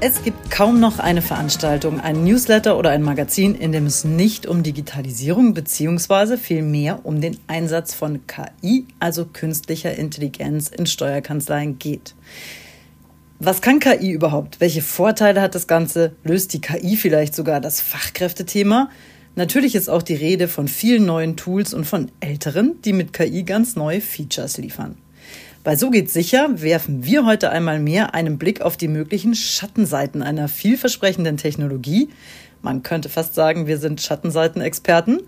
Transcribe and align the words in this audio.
Es 0.00 0.22
gibt 0.22 0.52
kaum 0.52 0.78
noch 0.78 1.00
eine 1.00 1.22
Veranstaltung, 1.22 1.98
ein 1.98 2.22
Newsletter 2.22 2.78
oder 2.78 2.90
ein 2.90 3.02
Magazin, 3.02 3.56
in 3.56 3.72
dem 3.72 3.86
es 3.86 4.04
nicht 4.04 4.46
um 4.46 4.62
Digitalisierung 4.62 5.54
bzw. 5.54 6.36
vielmehr 6.36 7.04
um 7.04 7.20
den 7.20 7.36
Einsatz 7.48 7.94
von 7.94 8.20
KI, 8.28 8.86
also 9.00 9.24
künstlicher 9.24 9.92
Intelligenz 9.96 10.68
in 10.68 10.86
Steuerkanzleien 10.86 11.80
geht. 11.80 12.14
Was 13.40 13.60
kann 13.60 13.80
KI 13.80 14.12
überhaupt? 14.12 14.60
Welche 14.60 14.82
Vorteile 14.82 15.40
hat 15.40 15.56
das 15.56 15.66
Ganze? 15.66 16.12
Löst 16.22 16.52
die 16.52 16.60
KI 16.60 16.96
vielleicht 16.96 17.34
sogar 17.34 17.60
das 17.60 17.80
Fachkräftethema? 17.80 18.90
Natürlich 19.34 19.74
ist 19.74 19.88
auch 19.88 20.04
die 20.04 20.14
Rede 20.14 20.46
von 20.46 20.68
vielen 20.68 21.06
neuen 21.06 21.36
Tools 21.36 21.74
und 21.74 21.86
von 21.86 22.12
älteren, 22.20 22.80
die 22.84 22.92
mit 22.92 23.12
KI 23.12 23.42
ganz 23.42 23.74
neue 23.74 24.00
Features 24.00 24.58
liefern. 24.58 24.96
Bei 25.68 25.76
So 25.76 25.90
geht's 25.90 26.14
sicher 26.14 26.48
werfen 26.62 27.04
wir 27.04 27.26
heute 27.26 27.50
einmal 27.50 27.78
mehr 27.78 28.14
einen 28.14 28.38
Blick 28.38 28.62
auf 28.62 28.78
die 28.78 28.88
möglichen 28.88 29.34
Schattenseiten 29.34 30.22
einer 30.22 30.48
vielversprechenden 30.48 31.36
Technologie. 31.36 32.08
Man 32.62 32.82
könnte 32.82 33.10
fast 33.10 33.34
sagen, 33.34 33.66
wir 33.66 33.76
sind 33.76 34.00
Schattenseitenexperten 34.00 35.24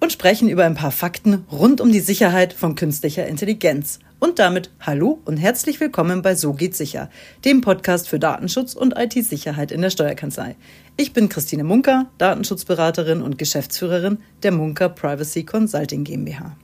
und 0.00 0.10
sprechen 0.10 0.48
über 0.48 0.64
ein 0.64 0.74
paar 0.74 0.90
Fakten 0.90 1.44
rund 1.48 1.80
um 1.80 1.92
die 1.92 2.00
Sicherheit 2.00 2.54
von 2.54 2.74
künstlicher 2.74 3.28
Intelligenz. 3.28 4.00
Und 4.18 4.40
damit 4.40 4.72
hallo 4.80 5.20
und 5.26 5.36
herzlich 5.36 5.78
willkommen 5.78 6.22
bei 6.22 6.34
So 6.34 6.54
geht's 6.54 6.78
sicher, 6.78 7.08
dem 7.44 7.60
Podcast 7.60 8.08
für 8.08 8.18
Datenschutz 8.18 8.74
und 8.74 8.98
IT-Sicherheit 8.98 9.70
in 9.70 9.80
der 9.80 9.90
Steuerkanzlei. 9.90 10.56
Ich 10.96 11.12
bin 11.12 11.28
Christine 11.28 11.62
Munker, 11.62 12.06
Datenschutzberaterin 12.18 13.22
und 13.22 13.38
Geschäftsführerin 13.38 14.18
der 14.42 14.50
Munker 14.50 14.88
Privacy 14.88 15.44
Consulting 15.44 16.02
GmbH. 16.02 16.56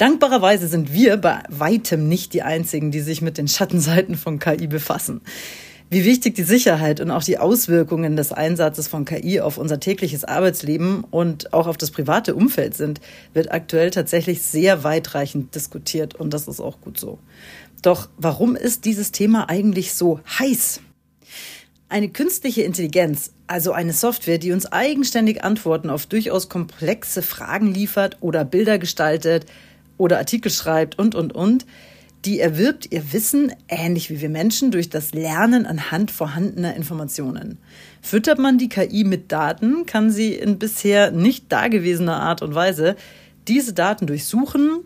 Dankbarerweise 0.00 0.66
sind 0.66 0.94
wir 0.94 1.18
bei 1.18 1.42
weitem 1.50 2.08
nicht 2.08 2.32
die 2.32 2.40
Einzigen, 2.40 2.90
die 2.90 3.00
sich 3.00 3.20
mit 3.20 3.36
den 3.36 3.48
Schattenseiten 3.48 4.16
von 4.16 4.38
KI 4.38 4.66
befassen. 4.66 5.20
Wie 5.90 6.06
wichtig 6.06 6.34
die 6.34 6.42
Sicherheit 6.42 7.00
und 7.00 7.10
auch 7.10 7.22
die 7.22 7.36
Auswirkungen 7.36 8.16
des 8.16 8.32
Einsatzes 8.32 8.88
von 8.88 9.04
KI 9.04 9.42
auf 9.42 9.58
unser 9.58 9.78
tägliches 9.78 10.24
Arbeitsleben 10.24 11.04
und 11.10 11.52
auch 11.52 11.66
auf 11.66 11.76
das 11.76 11.90
private 11.90 12.34
Umfeld 12.34 12.78
sind, 12.78 13.02
wird 13.34 13.52
aktuell 13.52 13.90
tatsächlich 13.90 14.40
sehr 14.40 14.84
weitreichend 14.84 15.54
diskutiert 15.54 16.14
und 16.14 16.32
das 16.32 16.48
ist 16.48 16.60
auch 16.60 16.80
gut 16.80 16.98
so. 16.98 17.18
Doch 17.82 18.08
warum 18.16 18.56
ist 18.56 18.86
dieses 18.86 19.12
Thema 19.12 19.50
eigentlich 19.50 19.92
so 19.92 20.20
heiß? 20.38 20.80
Eine 21.90 22.08
künstliche 22.08 22.62
Intelligenz, 22.62 23.32
also 23.48 23.72
eine 23.72 23.92
Software, 23.92 24.38
die 24.38 24.52
uns 24.52 24.64
eigenständig 24.64 25.44
Antworten 25.44 25.90
auf 25.90 26.06
durchaus 26.06 26.48
komplexe 26.48 27.20
Fragen 27.20 27.74
liefert 27.74 28.16
oder 28.22 28.46
Bilder 28.46 28.78
gestaltet, 28.78 29.44
oder 30.00 30.18
Artikel 30.18 30.50
schreibt 30.50 30.98
und, 30.98 31.14
und, 31.14 31.34
und, 31.34 31.66
die 32.24 32.40
erwirbt 32.40 32.88
ihr 32.90 33.12
Wissen, 33.12 33.52
ähnlich 33.68 34.10
wie 34.10 34.20
wir 34.20 34.28
Menschen, 34.28 34.70
durch 34.70 34.90
das 34.90 35.14
Lernen 35.14 35.64
anhand 35.64 36.10
vorhandener 36.10 36.74
Informationen. 36.74 37.58
Füttert 38.02 38.38
man 38.38 38.58
die 38.58 38.68
KI 38.68 39.04
mit 39.04 39.32
Daten, 39.32 39.86
kann 39.86 40.10
sie 40.10 40.34
in 40.34 40.58
bisher 40.58 41.12
nicht 41.12 41.50
dagewesener 41.50 42.20
Art 42.20 42.42
und 42.42 42.54
Weise 42.54 42.96
diese 43.48 43.72
Daten 43.72 44.06
durchsuchen, 44.06 44.80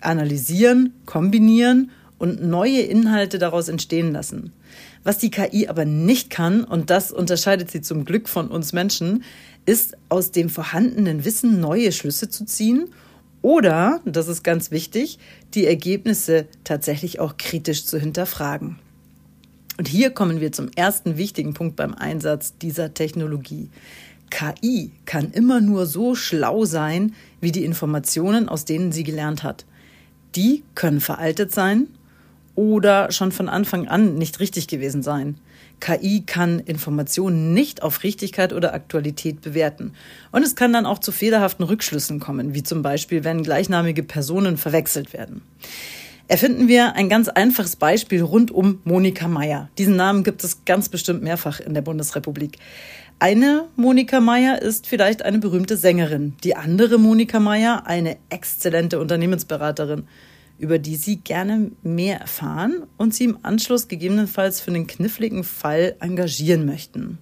analysieren, 0.00 0.94
kombinieren 1.04 1.90
und 2.18 2.42
neue 2.42 2.80
Inhalte 2.80 3.38
daraus 3.38 3.68
entstehen 3.68 4.12
lassen. 4.12 4.52
Was 5.02 5.18
die 5.18 5.30
KI 5.30 5.68
aber 5.68 5.84
nicht 5.84 6.30
kann, 6.30 6.64
und 6.64 6.90
das 6.90 7.12
unterscheidet 7.12 7.70
sie 7.70 7.82
zum 7.82 8.04
Glück 8.04 8.28
von 8.28 8.48
uns 8.48 8.72
Menschen, 8.72 9.24
ist 9.66 9.96
aus 10.08 10.30
dem 10.30 10.48
vorhandenen 10.48 11.24
Wissen 11.24 11.60
neue 11.60 11.92
Schlüsse 11.92 12.30
zu 12.30 12.46
ziehen 12.46 12.88
oder, 13.42 14.00
das 14.04 14.28
ist 14.28 14.42
ganz 14.42 14.70
wichtig, 14.70 15.18
die 15.54 15.66
Ergebnisse 15.66 16.46
tatsächlich 16.64 17.20
auch 17.20 17.36
kritisch 17.36 17.84
zu 17.84 17.98
hinterfragen. 17.98 18.78
Und 19.78 19.86
hier 19.86 20.10
kommen 20.10 20.40
wir 20.40 20.50
zum 20.50 20.70
ersten 20.74 21.16
wichtigen 21.16 21.54
Punkt 21.54 21.76
beim 21.76 21.94
Einsatz 21.94 22.58
dieser 22.58 22.94
Technologie. 22.94 23.70
KI 24.30 24.90
kann 25.06 25.30
immer 25.30 25.60
nur 25.60 25.86
so 25.86 26.14
schlau 26.14 26.64
sein, 26.64 27.14
wie 27.40 27.52
die 27.52 27.64
Informationen, 27.64 28.48
aus 28.48 28.64
denen 28.64 28.92
sie 28.92 29.04
gelernt 29.04 29.44
hat. 29.44 29.64
Die 30.34 30.64
können 30.74 31.00
veraltet 31.00 31.52
sein 31.52 31.86
oder 32.54 33.12
schon 33.12 33.30
von 33.30 33.48
Anfang 33.48 33.86
an 33.86 34.16
nicht 34.16 34.40
richtig 34.40 34.66
gewesen 34.66 35.02
sein. 35.02 35.36
KI 35.80 36.22
kann 36.26 36.60
Informationen 36.60 37.54
nicht 37.54 37.82
auf 37.82 38.02
Richtigkeit 38.02 38.52
oder 38.52 38.74
Aktualität 38.74 39.40
bewerten. 39.40 39.92
Und 40.32 40.42
es 40.42 40.56
kann 40.56 40.72
dann 40.72 40.86
auch 40.86 40.98
zu 40.98 41.12
fehlerhaften 41.12 41.64
Rückschlüssen 41.64 42.20
kommen, 42.20 42.54
wie 42.54 42.62
zum 42.62 42.82
Beispiel, 42.82 43.24
wenn 43.24 43.42
gleichnamige 43.42 44.02
Personen 44.02 44.56
verwechselt 44.56 45.12
werden. 45.12 45.42
Erfinden 46.30 46.68
wir 46.68 46.94
ein 46.94 47.08
ganz 47.08 47.28
einfaches 47.28 47.76
Beispiel 47.76 48.22
rund 48.22 48.50
um 48.50 48.80
Monika 48.84 49.28
Meyer. 49.28 49.70
Diesen 49.78 49.96
Namen 49.96 50.24
gibt 50.24 50.44
es 50.44 50.66
ganz 50.66 50.90
bestimmt 50.90 51.22
mehrfach 51.22 51.58
in 51.58 51.72
der 51.72 51.80
Bundesrepublik. 51.80 52.58
Eine 53.18 53.64
Monika 53.76 54.20
Meyer 54.20 54.60
ist 54.60 54.86
vielleicht 54.86 55.22
eine 55.22 55.38
berühmte 55.38 55.76
Sängerin, 55.76 56.34
die 56.44 56.54
andere 56.54 56.98
Monika 56.98 57.40
Meyer 57.40 57.86
eine 57.86 58.18
exzellente 58.28 59.00
Unternehmensberaterin 59.00 60.06
über 60.58 60.78
die 60.78 60.96
Sie 60.96 61.16
gerne 61.16 61.70
mehr 61.82 62.20
erfahren 62.20 62.82
und 62.96 63.14
Sie 63.14 63.24
im 63.24 63.38
Anschluss 63.42 63.88
gegebenenfalls 63.88 64.60
für 64.60 64.70
einen 64.70 64.86
kniffligen 64.86 65.44
Fall 65.44 65.96
engagieren 66.00 66.66
möchten. 66.66 67.18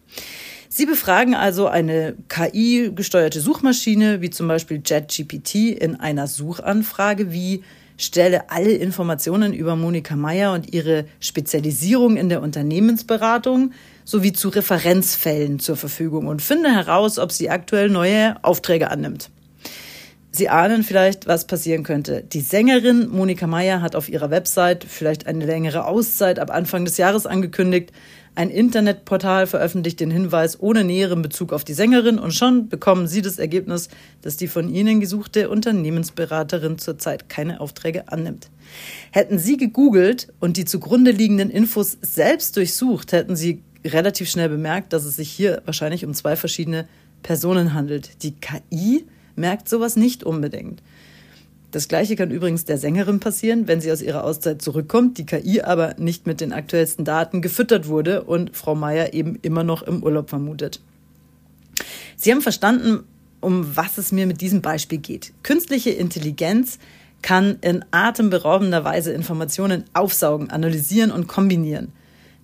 Sie 0.68 0.86
befragen 0.86 1.34
also 1.34 1.68
eine 1.68 2.16
KI-gesteuerte 2.28 3.40
Suchmaschine, 3.40 4.20
wie 4.20 4.30
zum 4.30 4.48
Beispiel 4.48 4.82
JetGPT, 4.84 5.54
in 5.70 5.96
einer 5.96 6.26
Suchanfrage 6.26 7.32
wie 7.32 7.62
stelle 7.96 8.50
alle 8.50 8.72
Informationen 8.72 9.52
über 9.54 9.76
Monika 9.76 10.16
Meyer 10.16 10.52
und 10.52 10.72
ihre 10.74 11.06
Spezialisierung 11.20 12.16
in 12.16 12.28
der 12.28 12.42
Unternehmensberatung 12.42 13.72
sowie 14.04 14.32
zu 14.32 14.50
Referenzfällen 14.50 15.58
zur 15.58 15.76
Verfügung 15.76 16.26
und 16.26 16.42
finde 16.42 16.70
heraus, 16.70 17.18
ob 17.18 17.32
sie 17.32 17.50
aktuell 17.50 17.88
neue 17.88 18.36
Aufträge 18.44 18.90
annimmt. 18.90 19.30
Sie 20.36 20.50
ahnen 20.50 20.82
vielleicht, 20.82 21.26
was 21.26 21.46
passieren 21.46 21.82
könnte. 21.82 22.22
Die 22.22 22.42
Sängerin 22.42 23.08
Monika 23.08 23.46
Meyer 23.46 23.80
hat 23.80 23.96
auf 23.96 24.10
ihrer 24.10 24.30
Website 24.30 24.84
vielleicht 24.84 25.26
eine 25.26 25.46
längere 25.46 25.86
Auszeit 25.86 26.38
ab 26.38 26.50
Anfang 26.50 26.84
des 26.84 26.98
Jahres 26.98 27.24
angekündigt. 27.24 27.90
Ein 28.34 28.50
Internetportal 28.50 29.46
veröffentlicht 29.46 29.98
den 29.98 30.10
Hinweis 30.10 30.60
ohne 30.60 30.84
näheren 30.84 31.22
Bezug 31.22 31.54
auf 31.54 31.64
die 31.64 31.72
Sängerin 31.72 32.18
und 32.18 32.34
schon 32.34 32.68
bekommen 32.68 33.08
Sie 33.08 33.22
das 33.22 33.38
Ergebnis, 33.38 33.88
dass 34.20 34.36
die 34.36 34.46
von 34.46 34.68
Ihnen 34.68 35.00
gesuchte 35.00 35.48
Unternehmensberaterin 35.48 36.76
zurzeit 36.76 37.30
keine 37.30 37.58
Aufträge 37.62 38.12
annimmt. 38.12 38.50
Hätten 39.12 39.38
Sie 39.38 39.56
gegoogelt 39.56 40.28
und 40.38 40.58
die 40.58 40.66
zugrunde 40.66 41.12
liegenden 41.12 41.48
Infos 41.48 41.96
selbst 42.02 42.58
durchsucht, 42.58 43.12
hätten 43.12 43.36
Sie 43.36 43.62
relativ 43.86 44.28
schnell 44.28 44.50
bemerkt, 44.50 44.92
dass 44.92 45.06
es 45.06 45.16
sich 45.16 45.30
hier 45.30 45.62
wahrscheinlich 45.64 46.04
um 46.04 46.12
zwei 46.12 46.36
verschiedene 46.36 46.86
Personen 47.22 47.72
handelt. 47.72 48.22
Die 48.22 48.34
KI 48.34 49.06
merkt 49.36 49.68
sowas 49.68 49.96
nicht 49.96 50.24
unbedingt. 50.24 50.82
Das 51.70 51.88
gleiche 51.88 52.16
kann 52.16 52.30
übrigens 52.30 52.64
der 52.64 52.78
Sängerin 52.78 53.20
passieren, 53.20 53.68
wenn 53.68 53.80
sie 53.80 53.92
aus 53.92 54.00
ihrer 54.00 54.24
Auszeit 54.24 54.62
zurückkommt, 54.62 55.18
die 55.18 55.26
KI 55.26 55.60
aber 55.60 55.94
nicht 55.98 56.26
mit 56.26 56.40
den 56.40 56.52
aktuellsten 56.52 57.04
Daten 57.04 57.42
gefüttert 57.42 57.88
wurde 57.88 58.22
und 58.22 58.56
Frau 58.56 58.74
Meier 58.74 59.12
eben 59.12 59.38
immer 59.42 59.64
noch 59.64 59.82
im 59.82 60.02
Urlaub 60.02 60.30
vermutet. 60.30 60.80
Sie 62.16 62.32
haben 62.32 62.40
verstanden, 62.40 63.04
um 63.40 63.76
was 63.76 63.98
es 63.98 64.10
mir 64.10 64.26
mit 64.26 64.40
diesem 64.40 64.62
Beispiel 64.62 64.98
geht. 64.98 65.32
Künstliche 65.42 65.90
Intelligenz 65.90 66.78
kann 67.20 67.58
in 67.60 67.84
atemberaubender 67.90 68.84
Weise 68.84 69.12
Informationen 69.12 69.84
aufsaugen, 69.92 70.50
analysieren 70.50 71.10
und 71.10 71.26
kombinieren. 71.26 71.92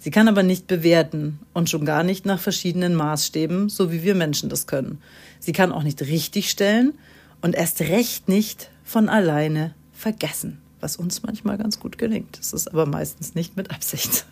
Sie 0.03 0.11
kann 0.11 0.27
aber 0.27 0.43
nicht 0.43 0.67
bewerten 0.67 1.39
und 1.53 1.71
schon 1.71 1.85
gar 1.85 2.03
nicht 2.03 2.27
nach 2.27 2.41
verschiedenen 2.41 2.97
Maßstäben, 2.97 3.69
so 3.69 3.93
wie 3.93 4.03
wir 4.03 4.17
Menschen 4.17 4.49
das 4.49 4.67
können. 4.67 5.01
Sie 5.39 5.53
kann 5.53 5.71
auch 5.71 5.85
nicht 5.85 6.03
richtigstellen 6.03 6.95
und 7.41 7.55
erst 7.55 7.83
recht 7.83 8.29
nicht 8.29 8.69
von 8.83 9.09
alleine 9.09 9.77
vergessen, 9.93 10.61
was 10.81 10.97
uns 10.97 11.23
manchmal 11.23 11.57
ganz 11.57 11.79
gut 11.79 11.99
gelingt. 11.99 12.37
Das 12.37 12.53
ist 12.53 12.67
aber 12.67 12.85
meistens 12.85 13.37
nicht 13.37 13.57
mit 13.57 13.71
Absicht. 13.71 14.27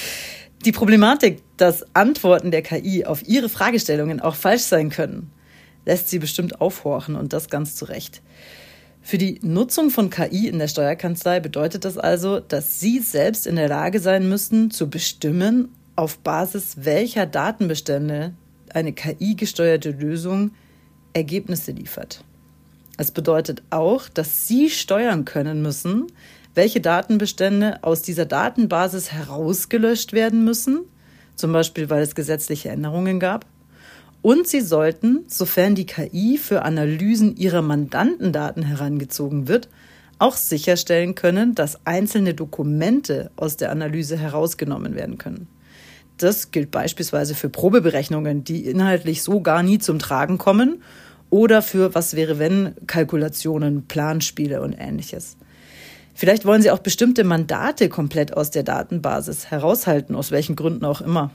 Die 0.64 0.72
Problematik, 0.72 1.42
dass 1.58 1.84
Antworten 1.94 2.50
der 2.50 2.62
KI 2.62 3.04
auf 3.04 3.28
ihre 3.28 3.50
Fragestellungen 3.50 4.18
auch 4.18 4.34
falsch 4.34 4.62
sein 4.62 4.88
können, 4.88 5.30
lässt 5.84 6.08
sie 6.08 6.20
bestimmt 6.20 6.62
aufhorchen 6.62 7.16
und 7.16 7.34
das 7.34 7.50
ganz 7.50 7.76
zu 7.76 7.84
Recht. 7.84 8.22
Für 9.02 9.18
die 9.18 9.40
Nutzung 9.42 9.90
von 9.90 10.10
KI 10.10 10.46
in 10.46 10.60
der 10.60 10.68
Steuerkanzlei 10.68 11.40
bedeutet 11.40 11.84
das 11.84 11.98
also, 11.98 12.38
dass 12.38 12.78
Sie 12.78 13.00
selbst 13.00 13.48
in 13.48 13.56
der 13.56 13.68
Lage 13.68 13.98
sein 13.98 14.28
müssen, 14.28 14.70
zu 14.70 14.88
bestimmen, 14.88 15.68
auf 15.96 16.18
Basis 16.18 16.76
welcher 16.78 17.26
Datenbestände 17.26 18.32
eine 18.72 18.92
KI-gesteuerte 18.92 19.90
Lösung 19.90 20.52
Ergebnisse 21.12 21.72
liefert. 21.72 22.24
Es 22.96 23.10
bedeutet 23.10 23.62
auch, 23.70 24.08
dass 24.08 24.46
Sie 24.46 24.70
steuern 24.70 25.24
können 25.24 25.62
müssen, 25.62 26.06
welche 26.54 26.80
Datenbestände 26.80 27.82
aus 27.82 28.02
dieser 28.02 28.24
Datenbasis 28.24 29.10
herausgelöscht 29.12 30.12
werden 30.12 30.44
müssen, 30.44 30.82
zum 31.34 31.52
Beispiel 31.52 31.90
weil 31.90 32.02
es 32.02 32.14
gesetzliche 32.14 32.68
Änderungen 32.68 33.18
gab, 33.18 33.46
und 34.22 34.46
sie 34.46 34.60
sollten, 34.60 35.24
sofern 35.26 35.74
die 35.74 35.86
KI 35.86 36.38
für 36.38 36.62
Analysen 36.62 37.36
ihrer 37.36 37.60
Mandantendaten 37.60 38.62
herangezogen 38.62 39.48
wird, 39.48 39.68
auch 40.18 40.36
sicherstellen 40.36 41.16
können, 41.16 41.56
dass 41.56 41.84
einzelne 41.84 42.32
Dokumente 42.32 43.32
aus 43.34 43.56
der 43.56 43.72
Analyse 43.72 44.16
herausgenommen 44.16 44.94
werden 44.94 45.18
können. 45.18 45.48
Das 46.16 46.52
gilt 46.52 46.70
beispielsweise 46.70 47.34
für 47.34 47.48
Probeberechnungen, 47.48 48.44
die 48.44 48.64
inhaltlich 48.64 49.22
so 49.22 49.40
gar 49.40 49.64
nie 49.64 49.78
zum 49.78 49.98
Tragen 49.98 50.38
kommen 50.38 50.82
oder 51.30 51.62
für 51.62 51.94
was 51.96 52.14
wäre 52.14 52.38
wenn 52.38 52.74
Kalkulationen, 52.86 53.88
Planspiele 53.88 54.62
und 54.62 54.74
ähnliches. 54.74 55.36
Vielleicht 56.14 56.44
wollen 56.44 56.62
Sie 56.62 56.70
auch 56.70 56.78
bestimmte 56.78 57.24
Mandate 57.24 57.88
komplett 57.88 58.36
aus 58.36 58.50
der 58.50 58.62
Datenbasis 58.62 59.50
heraushalten, 59.50 60.14
aus 60.14 60.30
welchen 60.30 60.54
Gründen 60.54 60.84
auch 60.84 61.00
immer. 61.00 61.32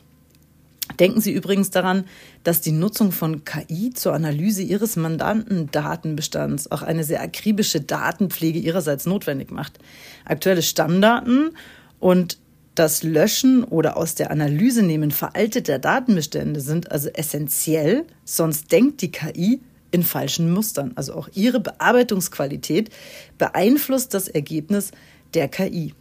Denken 1.00 1.22
Sie 1.22 1.31
übrigens 1.31 1.69
daran, 1.69 2.06
dass 2.44 2.62
die 2.62 2.72
Nutzung 2.72 3.12
von 3.12 3.44
KI 3.44 3.92
zur 3.94 4.13
Analyse 4.13 4.62
Ihres 4.63 4.95
Mandantendatenbestands 4.95 6.72
auch 6.72 6.81
eine 6.81 7.04
sehr 7.04 7.22
akribische 7.22 7.81
Datenpflege 7.81 8.60
Ihrerseits 8.60 9.06
notwendig 9.06 9.51
macht. 9.51 9.80
Aktuelle 10.25 10.62
Stammdaten 10.62 11.51
und 12.00 12.38
das 12.74 13.01
Löschen 13.04 13.63
oder 13.63 13.98
aus 13.98 14.16
der 14.16 14.30
Analyse 14.30 14.84
nehmen 14.84 15.12
veralteter 15.12 15.80
Datenbestände 15.80 16.62
sind 16.62 16.92
also 16.92 17.10
essentiell, 17.10 18.06
sonst 18.24 18.72
denkt 18.72 19.01
die 19.01 19.12
KI 19.12 19.62
in 19.92 20.04
falschen 20.04 20.51
Mustern. 20.51 20.92
Also 20.95 21.13
auch 21.16 21.30
ihre 21.33 21.60
Bearbeitungsqualität 21.60 22.92
beeinflusst 23.38 24.13
das 24.13 24.28
Ergebnis 24.28 24.92
der 25.33 25.48
KI. 25.48 25.94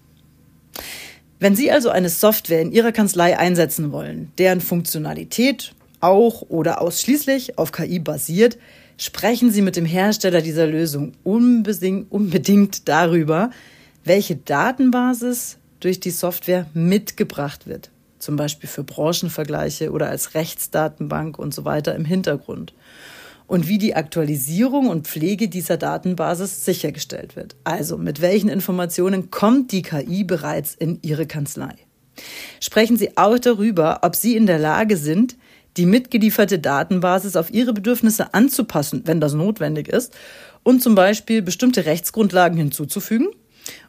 Wenn 1.38 1.54
Sie 1.54 1.70
also 1.70 1.90
eine 1.90 2.08
Software 2.08 2.62
in 2.62 2.72
Ihrer 2.72 2.92
Kanzlei 2.92 3.38
einsetzen 3.38 3.92
wollen, 3.92 4.32
deren 4.38 4.62
Funktionalität 4.62 5.74
auch 6.00 6.42
oder 6.48 6.80
ausschließlich 6.80 7.58
auf 7.58 7.72
KI 7.72 7.98
basiert, 7.98 8.56
sprechen 8.96 9.50
Sie 9.50 9.60
mit 9.60 9.76
dem 9.76 9.84
Hersteller 9.84 10.40
dieser 10.40 10.66
Lösung 10.66 11.12
unbedingt 11.24 12.88
darüber, 12.88 13.50
welche 14.04 14.36
Datenbasis 14.36 15.58
durch 15.80 16.00
die 16.00 16.10
Software 16.10 16.66
mitgebracht 16.72 17.66
wird. 17.66 17.90
Zum 18.18 18.36
Beispiel 18.36 18.68
für 18.68 18.82
Branchenvergleiche 18.82 19.92
oder 19.92 20.08
als 20.08 20.34
Rechtsdatenbank 20.34 21.38
und 21.38 21.52
so 21.52 21.66
weiter 21.66 21.94
im 21.94 22.06
Hintergrund 22.06 22.72
und 23.46 23.68
wie 23.68 23.78
die 23.78 23.94
Aktualisierung 23.94 24.88
und 24.88 25.06
Pflege 25.06 25.48
dieser 25.48 25.76
Datenbasis 25.76 26.64
sichergestellt 26.64 27.36
wird. 27.36 27.56
Also 27.64 27.96
mit 27.98 28.20
welchen 28.20 28.48
Informationen 28.48 29.30
kommt 29.30 29.72
die 29.72 29.82
KI 29.82 30.24
bereits 30.24 30.74
in 30.74 30.98
Ihre 31.02 31.26
Kanzlei. 31.26 31.74
Sprechen 32.60 32.96
Sie 32.96 33.16
auch 33.16 33.38
darüber, 33.38 34.00
ob 34.02 34.16
Sie 34.16 34.36
in 34.36 34.46
der 34.46 34.58
Lage 34.58 34.96
sind, 34.96 35.36
die 35.76 35.86
mitgelieferte 35.86 36.58
Datenbasis 36.58 37.36
auf 37.36 37.52
Ihre 37.52 37.72
Bedürfnisse 37.72 38.32
anzupassen, 38.34 39.02
wenn 39.04 39.20
das 39.20 39.34
notwendig 39.34 39.88
ist, 39.88 40.14
und 40.62 40.82
zum 40.82 40.94
Beispiel 40.94 41.42
bestimmte 41.42 41.86
Rechtsgrundlagen 41.86 42.58
hinzuzufügen 42.58 43.28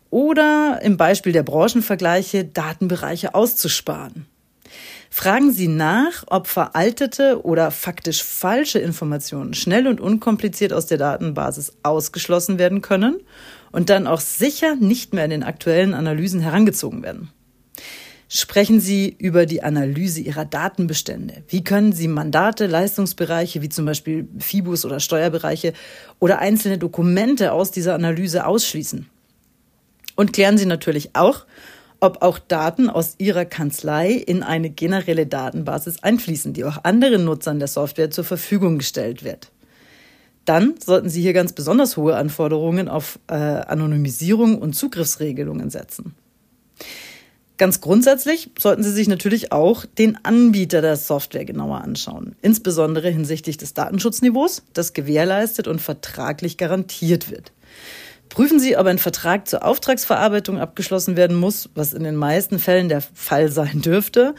oder 0.09 0.79
im 0.83 0.97
Beispiel 0.97 1.31
der 1.31 1.43
Branchenvergleiche 1.43 2.45
Datenbereiche 2.45 3.33
auszusparen. 3.33 4.27
Fragen 5.09 5.51
Sie 5.51 5.67
nach, 5.67 6.23
ob 6.27 6.47
veraltete 6.47 7.43
oder 7.43 7.71
faktisch 7.71 8.23
falsche 8.23 8.79
Informationen 8.79 9.53
schnell 9.53 9.87
und 9.87 10.01
unkompliziert 10.01 10.73
aus 10.73 10.85
der 10.85 10.97
Datenbasis 10.97 11.73
ausgeschlossen 11.83 12.59
werden 12.59 12.81
können 12.81 13.21
und 13.71 13.89
dann 13.89 14.07
auch 14.07 14.19
sicher 14.19 14.75
nicht 14.75 15.13
mehr 15.13 15.25
in 15.25 15.31
den 15.31 15.43
aktuellen 15.43 15.93
Analysen 15.93 16.41
herangezogen 16.41 17.03
werden. 17.03 17.29
Sprechen 18.29 18.81
Sie 18.81 19.15
über 19.17 19.45
die 19.45 19.63
Analyse 19.63 20.19
Ihrer 20.19 20.43
Datenbestände. 20.43 21.43
Wie 21.47 21.63
können 21.63 21.93
Sie 21.93 22.09
Mandate, 22.09 22.67
Leistungsbereiche 22.67 23.61
wie 23.61 23.69
zum 23.69 23.85
Beispiel 23.85 24.27
FIBUS 24.37 24.83
oder 24.83 24.99
Steuerbereiche 24.99 25.71
oder 26.19 26.39
einzelne 26.39 26.77
Dokumente 26.77 27.53
aus 27.53 27.71
dieser 27.71 27.95
Analyse 27.95 28.45
ausschließen? 28.45 29.07
Und 30.17 30.33
klären 30.33 30.57
Sie 30.57 30.65
natürlich 30.65 31.15
auch, 31.15 31.45
ob 31.99 32.21
auch 32.21 32.39
Daten 32.39 32.89
aus 32.89 33.15
Ihrer 33.17 33.45
Kanzlei 33.45 34.11
in 34.11 34.43
eine 34.43 34.69
generelle 34.69 35.25
Datenbasis 35.25 36.03
einfließen, 36.03 36.53
die 36.53 36.63
auch 36.63 36.83
anderen 36.83 37.25
Nutzern 37.25 37.59
der 37.59 37.67
Software 37.67 38.11
zur 38.11 38.23
Verfügung 38.23 38.77
gestellt 38.77 39.23
wird. 39.23 39.51
Dann 40.45 40.75
sollten 40.83 41.09
Sie 41.09 41.21
hier 41.21 41.33
ganz 41.33 41.53
besonders 41.53 41.97
hohe 41.97 42.15
Anforderungen 42.15 42.87
auf 42.87 43.19
äh, 43.27 43.33
Anonymisierung 43.33 44.57
und 44.57 44.73
Zugriffsregelungen 44.73 45.69
setzen. 45.69 46.15
Ganz 47.57 47.81
grundsätzlich 47.81 48.51
sollten 48.57 48.83
Sie 48.83 48.91
sich 48.91 49.07
natürlich 49.07 49.51
auch 49.51 49.85
den 49.85 50.23
Anbieter 50.23 50.81
der 50.81 50.95
Software 50.95 51.43
genauer 51.43 51.81
anschauen, 51.81 52.35
insbesondere 52.43 53.09
hinsichtlich 53.09 53.57
des 53.57 53.73
Datenschutzniveaus, 53.73 54.61
das 54.73 54.93
gewährleistet 54.93 55.67
und 55.67 55.81
vertraglich 55.81 56.57
garantiert 56.57 57.31
wird. 57.31 57.51
Prüfen 58.37 58.59
Sie, 58.59 58.77
ob 58.77 58.85
ein 58.85 58.99
Vertrag 58.99 59.47
zur 59.47 59.65
Auftragsverarbeitung 59.65 60.59
abgeschlossen 60.59 61.17
werden 61.17 61.35
muss, 61.35 61.71
was 61.73 61.93
in 61.93 62.03
den 62.03 62.15
meisten 62.15 62.59
Fällen 62.59 62.87
der 62.87 63.01
Fall 63.01 63.49
sein 63.51 63.81
dürfte. 63.81 64.35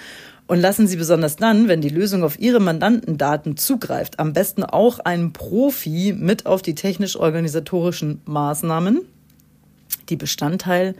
Und 0.46 0.60
lassen 0.60 0.86
Sie 0.86 0.94
besonders 0.94 1.34
dann, 1.34 1.66
wenn 1.66 1.80
die 1.80 1.88
Lösung 1.88 2.22
auf 2.22 2.38
Ihre 2.38 2.60
Mandantendaten 2.60 3.56
zugreift, 3.56 4.20
am 4.20 4.34
besten 4.34 4.62
auch 4.62 5.00
einen 5.00 5.32
Profi 5.32 6.14
mit 6.16 6.46
auf 6.46 6.62
die 6.62 6.76
technisch-organisatorischen 6.76 8.20
Maßnahmen, 8.24 9.00
die 10.08 10.16
Bestandteil 10.16 10.94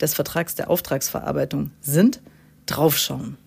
des 0.00 0.14
Vertrags 0.14 0.54
der 0.54 0.70
Auftragsverarbeitung 0.70 1.72
sind, 1.80 2.20
draufschauen. 2.66 3.38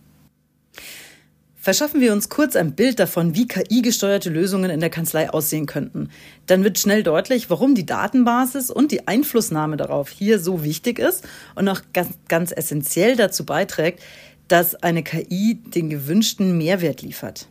Verschaffen 1.69 2.01
wir 2.01 2.13
uns 2.13 2.29
kurz 2.29 2.55
ein 2.55 2.73
Bild 2.73 2.97
davon, 2.97 3.35
wie 3.35 3.47
KI-gesteuerte 3.47 4.31
Lösungen 4.31 4.71
in 4.71 4.79
der 4.79 4.89
Kanzlei 4.89 5.29
aussehen 5.29 5.67
könnten. 5.67 6.09
Dann 6.47 6.63
wird 6.63 6.79
schnell 6.79 7.03
deutlich, 7.03 7.51
warum 7.51 7.75
die 7.75 7.85
Datenbasis 7.85 8.71
und 8.71 8.91
die 8.91 9.07
Einflussnahme 9.07 9.77
darauf 9.77 10.09
hier 10.09 10.39
so 10.39 10.63
wichtig 10.63 10.97
ist 10.97 11.27
und 11.53 11.69
auch 11.69 11.81
ganz, 11.93 12.09
ganz 12.27 12.51
essentiell 12.51 13.15
dazu 13.15 13.45
beiträgt, 13.45 14.01
dass 14.47 14.73
eine 14.81 15.03
KI 15.03 15.61
den 15.63 15.91
gewünschten 15.91 16.57
Mehrwert 16.57 17.03
liefert. 17.03 17.45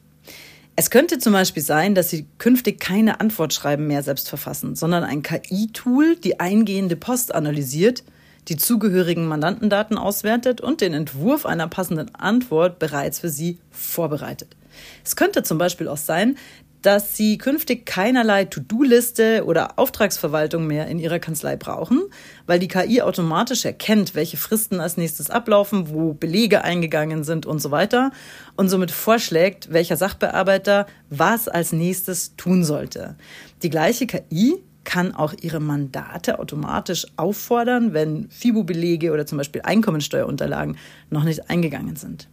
Es 0.74 0.90
könnte 0.90 1.18
zum 1.18 1.32
Beispiel 1.32 1.62
sein, 1.62 1.94
dass 1.94 2.10
Sie 2.10 2.26
künftig 2.38 2.80
keine 2.80 3.20
Antwortschreiben 3.20 3.86
mehr 3.86 4.02
selbst 4.02 4.28
verfassen, 4.28 4.74
sondern 4.74 5.04
ein 5.04 5.22
KI-Tool 5.22 6.16
die 6.16 6.40
eingehende 6.40 6.96
Post 6.96 7.32
analysiert– 7.32 8.02
die 8.48 8.56
zugehörigen 8.56 9.26
Mandantendaten 9.26 9.98
auswertet 9.98 10.60
und 10.60 10.80
den 10.80 10.94
Entwurf 10.94 11.46
einer 11.46 11.68
passenden 11.68 12.14
Antwort 12.14 12.78
bereits 12.78 13.20
für 13.20 13.28
Sie 13.28 13.58
vorbereitet. 13.70 14.56
Es 15.04 15.16
könnte 15.16 15.42
zum 15.42 15.58
Beispiel 15.58 15.88
auch 15.88 15.96
sein, 15.96 16.36
dass 16.82 17.16
Sie 17.16 17.38
künftig 17.38 17.86
keinerlei 17.86 18.44
To-Do-Liste 18.44 19.44
oder 19.44 19.78
Auftragsverwaltung 19.78 20.66
mehr 20.66 20.87
in 20.87 20.99
Ihrer 20.99 21.18
Kanzlei 21.18 21.56
brauchen, 21.56 22.02
weil 22.46 22.58
die 22.58 22.68
KI 22.68 23.02
automatisch 23.02 23.64
erkennt, 23.64 24.14
welche 24.14 24.37
Fristen 24.37 24.80
als 24.80 24.96
nächstes 24.96 25.28
ablaufen, 25.30 25.90
wo 25.90 26.14
Belege 26.14 26.62
eingegangen 26.62 27.25
sind 27.25 27.46
und 27.46 27.58
so 27.58 27.70
weiter 27.70 28.12
und 28.56 28.68
somit 28.68 28.90
vorschlägt, 28.90 29.73
welcher 29.73 29.96
Sachbearbeiter 29.96 30.87
was 31.11 31.49
als 31.49 31.73
nächstes 31.73 32.37
tun 32.37 32.64
sollte. 32.64 33.16
Die 33.62 33.70
gleiche 33.70 34.06
KI 34.06 34.62
kann 34.88 35.14
auch 35.14 35.35
ihre 35.38 35.61
Mandate 35.61 36.38
automatisch 36.38 37.07
auffordern, 37.16 37.92
wenn 37.92 38.30
FIBO-Belege 38.30 39.12
oder 39.12 39.26
zum 39.26 39.37
Beispiel 39.37 39.61
Einkommensteuerunterlagen 39.61 40.78
noch 41.11 41.25
nicht 41.25 41.50
eingegangen 41.50 41.97
sind. 41.97 42.26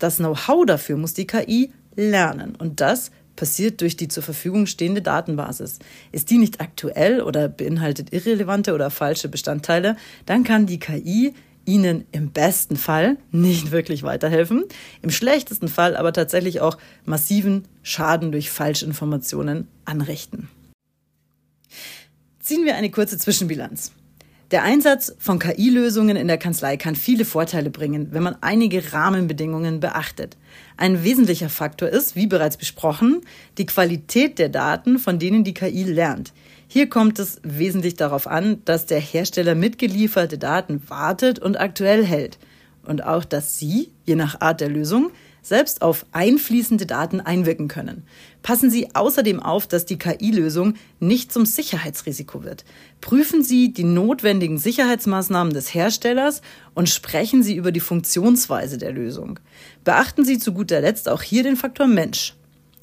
Das 0.00 0.16
Know-how 0.16 0.66
dafür 0.66 0.96
muss 0.96 1.14
die 1.14 1.28
KI 1.28 1.70
lernen 1.94 2.56
und 2.56 2.80
das 2.80 3.12
passiert 3.36 3.80
durch 3.80 3.96
die 3.96 4.08
zur 4.08 4.24
Verfügung 4.24 4.66
stehende 4.66 5.02
Datenbasis. 5.02 5.78
Ist 6.10 6.30
die 6.30 6.38
nicht 6.38 6.60
aktuell 6.60 7.22
oder 7.22 7.48
beinhaltet 7.48 8.12
irrelevante 8.12 8.74
oder 8.74 8.90
falsche 8.90 9.28
Bestandteile, 9.28 9.96
dann 10.26 10.42
kann 10.42 10.66
die 10.66 10.80
KI 10.80 11.32
Ihnen 11.64 12.06
im 12.10 12.32
besten 12.32 12.76
Fall 12.76 13.18
nicht 13.30 13.70
wirklich 13.70 14.02
weiterhelfen, 14.02 14.64
im 15.00 15.10
schlechtesten 15.10 15.68
Fall 15.68 15.96
aber 15.96 16.12
tatsächlich 16.12 16.60
auch 16.60 16.76
massiven 17.04 17.66
Schaden 17.84 18.32
durch 18.32 18.50
Falschinformationen 18.50 19.68
anrichten. 19.84 20.48
Ziehen 22.44 22.66
wir 22.66 22.76
eine 22.76 22.90
kurze 22.90 23.16
Zwischenbilanz. 23.16 23.92
Der 24.50 24.64
Einsatz 24.64 25.14
von 25.18 25.38
KI-Lösungen 25.38 26.14
in 26.14 26.28
der 26.28 26.36
Kanzlei 26.36 26.76
kann 26.76 26.94
viele 26.94 27.24
Vorteile 27.24 27.70
bringen, 27.70 28.08
wenn 28.10 28.22
man 28.22 28.36
einige 28.42 28.92
Rahmenbedingungen 28.92 29.80
beachtet. 29.80 30.36
Ein 30.76 31.04
wesentlicher 31.04 31.48
Faktor 31.48 31.88
ist, 31.88 32.16
wie 32.16 32.26
bereits 32.26 32.58
besprochen, 32.58 33.22
die 33.56 33.64
Qualität 33.64 34.38
der 34.38 34.50
Daten, 34.50 34.98
von 34.98 35.18
denen 35.18 35.42
die 35.42 35.54
KI 35.54 35.84
lernt. 35.84 36.34
Hier 36.68 36.90
kommt 36.90 37.18
es 37.18 37.40
wesentlich 37.44 37.94
darauf 37.94 38.26
an, 38.26 38.60
dass 38.66 38.84
der 38.84 39.00
Hersteller 39.00 39.54
mitgelieferte 39.54 40.36
Daten 40.36 40.82
wartet 40.88 41.38
und 41.38 41.58
aktuell 41.58 42.04
hält. 42.04 42.36
Und 42.84 43.02
auch, 43.04 43.24
dass 43.24 43.58
Sie, 43.58 43.88
je 44.04 44.16
nach 44.16 44.42
Art 44.42 44.60
der 44.60 44.68
Lösung, 44.68 45.12
selbst 45.44 45.82
auf 45.82 46.06
einfließende 46.10 46.86
Daten 46.86 47.20
einwirken 47.20 47.68
können. 47.68 48.02
Passen 48.42 48.70
Sie 48.70 48.94
außerdem 48.94 49.40
auf, 49.40 49.66
dass 49.66 49.84
die 49.84 49.98
KI-Lösung 49.98 50.74
nicht 50.98 51.32
zum 51.32 51.46
Sicherheitsrisiko 51.46 52.42
wird. 52.42 52.64
Prüfen 53.00 53.44
Sie 53.44 53.72
die 53.72 53.84
notwendigen 53.84 54.58
Sicherheitsmaßnahmen 54.58 55.52
des 55.52 55.72
Herstellers 55.72 56.40
und 56.74 56.88
sprechen 56.88 57.42
Sie 57.42 57.54
über 57.54 57.70
die 57.70 57.80
Funktionsweise 57.80 58.78
der 58.78 58.90
Lösung. 58.90 59.38
Beachten 59.84 60.24
Sie 60.24 60.38
zu 60.38 60.52
guter 60.52 60.80
Letzt 60.80 61.08
auch 61.08 61.22
hier 61.22 61.42
den 61.42 61.56
Faktor 61.56 61.86
Mensch. 61.86 62.34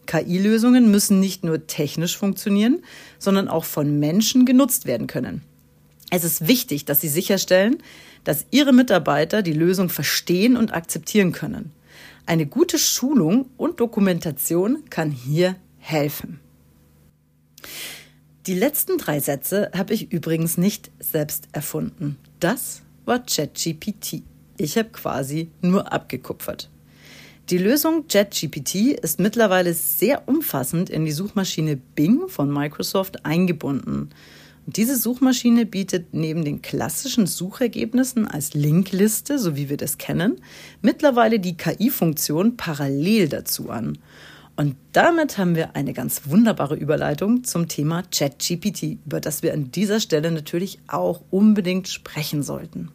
KI-Lösungen 0.06 0.91
müssen 0.91 1.20
nicht 1.20 1.44
nur 1.44 1.68
technisch 1.68 2.18
funktionieren, 2.18 2.84
sondern 3.18 3.48
auch 3.48 3.65
von 3.65 4.00
Menschen 4.00 4.46
genutzt 4.46 4.86
werden 4.86 5.08
können. 5.08 5.41
Es 6.12 6.24
ist 6.24 6.48
wichtig, 6.48 6.86
dass 6.86 7.01
Sie 7.01 7.08
sicherstellen, 7.08 7.77
dass 8.24 8.46
Ihre 8.51 8.74
Mitarbeiter 8.74 9.41
die 9.41 9.53
Lösung 9.53 9.89
verstehen 9.89 10.58
und 10.58 10.74
akzeptieren 10.74 11.32
können. 11.32 11.72
Eine 12.25 12.46
gute 12.46 12.78
Schulung 12.78 13.50
und 13.58 13.80
Dokumentation 13.80 14.84
kann 14.90 15.12
hier 15.12 15.56
helfen. 15.78 16.40
Die 18.48 18.56
letzten 18.56 18.98
drei 18.98 19.20
Sätze 19.20 19.70
habe 19.75 19.94
ich 19.94 20.12
übrigens 20.12 20.58
nicht 20.58 20.92
selbst 21.00 21.48
erfunden. 21.51 22.18
Das 22.40 22.82
war 23.06 23.20
ChatGPT. 23.20 24.24
Ich 24.58 24.78
habe 24.78 24.90
quasi 24.90 25.51
nur 25.62 25.92
abgekupfert. 25.92 26.70
Die 27.50 27.58
Lösung 27.58 28.06
JetGPT 28.10 28.94
ist 29.01 29.20
mittlerweile 29.20 29.74
sehr 29.74 30.28
umfassend 30.30 30.90
in 30.90 31.04
die 31.04 31.12
Suchmaschine 31.12 31.75
Bing 31.75 32.30
von 32.30 32.50
Microsoft 32.50 33.25
eingebunden. 33.25 34.10
Und 34.65 34.77
diese 34.77 34.96
Suchmaschine 34.96 35.65
bietet 35.65 36.13
neben 36.13 36.46
den 36.46 36.62
klassischen 36.62 37.25
Suchergebnissen 37.25 38.27
als 38.27 38.53
Linkliste, 38.53 39.39
so 39.39 39.56
wie 39.56 39.70
wir 39.70 39.77
das 39.77 39.98
kennen, 39.98 40.41
mittlerweile 40.82 41.39
die 41.39 41.58
KI-Funktion 41.58 42.58
parallel 42.58 43.30
dazu 43.30 43.70
an. 43.70 43.98
Und 44.56 44.75
damit 44.91 45.38
haben 45.38 45.56
wir 45.56 45.75
eine 45.75 45.94
ganz 45.94 46.24
wunderbare 46.25 46.75
Überleitung 46.75 47.44
zum 47.44 47.68
Thema 47.68 48.03
ChatGPT, 48.03 49.00
über 49.06 49.20
das 49.20 49.41
wir 49.41 49.53
an 49.53 49.72
dieser 49.72 50.00
Stelle 50.00 50.30
natürlich 50.32 50.80
auch 50.88 51.22
unbedingt 51.32 51.88
sprechen 51.88 52.44
sollten. 52.44 52.89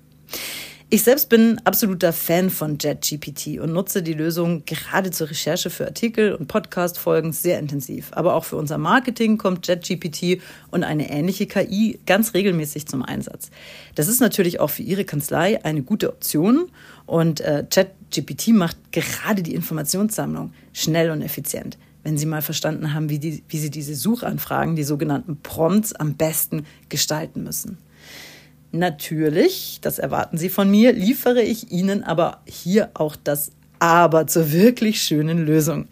Ich 0.89 1.03
selbst 1.03 1.29
bin 1.29 1.61
absoluter 1.65 2.13
Fan 2.13 2.49
von 2.49 2.79
JetGPT 2.79 3.59
und 3.59 3.73
nutze 3.73 4.05
die 4.05 4.13
Lösung 4.13 4.65
gerade 4.67 5.11
zur 5.11 5.29
Recherche 5.29 5.69
für 5.69 5.85
Artikel 5.85 6.33
und 6.33 6.47
Podcast-Folgen 6.47 7.33
sehr 7.33 7.59
intensiv. 7.59 8.11
Aber 8.13 8.35
auch 8.35 8.45
für 8.45 8.55
unser 8.55 8.79
Marketing 8.79 9.37
kommt 9.37 9.67
JetGPT 9.67 10.41
und 10.71 10.85
eine 10.85 11.11
ähnliche 11.11 11.47
KI 11.47 11.99
ganz 12.07 12.35
regelmäßig 12.35 12.87
zum 12.87 13.03
Einsatz. 13.03 13.51
Das 13.97 14.07
ist 14.07 14.21
natürlich 14.21 14.61
auch 14.61 14.71
für 14.71 14.83
Ihre 14.83 15.05
Kanzlei 15.05 15.65
eine 15.65 15.83
gute 15.83 16.09
Option 16.09 16.71
und 17.05 17.41
äh, 17.41 17.65
JetGPT 17.69 18.51
macht 18.51 18.77
gerade 18.93 19.43
die 19.43 19.57
Informationssammlung 19.57 20.53
schnell 20.73 21.11
und 21.11 21.21
effizient 21.21 21.79
wenn 22.05 22.19
Sie 22.19 22.27
mal 22.27 22.41
verstanden 22.41 22.95
haben, 22.95 23.11
wie, 23.11 23.19
die, 23.19 23.43
wie 23.49 23.59
Sie 23.59 23.69
diese 23.69 23.97
Suchanfragen, 23.97 24.77
die 24.77 24.85
sogenannten 24.85 25.39
Prompts, 25.43 25.93
am 25.93 26.15
besten 26.15 26.65
gestalten 26.89 27.43
müssen. 27.43 27.79
Natürlich, 28.73 29.79
das 29.81 29.99
erwarten 29.99 30.39
Sie 30.39 30.49
von 30.49 30.71
mir, 30.71 30.93
liefere 30.93 31.43
ich 31.43 31.71
Ihnen 31.71 32.03
aber 32.03 32.43
hier 32.47 32.91
auch 32.95 33.17
das 33.17 33.53
Aber 33.79 34.27
zur 34.27 34.53
wirklich 34.53 35.03
schönen 35.03 35.45
Lösung. 35.45 35.89